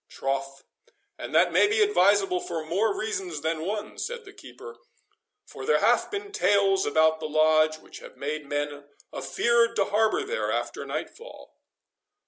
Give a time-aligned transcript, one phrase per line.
[0.09, 0.63] "Troth,
[1.19, 4.77] and that may be advisable for more reasons than one," said the keeper;
[5.45, 10.23] "for there have been tales about the Lodge which have made men afeard to harbour
[10.23, 11.55] there after nightfall."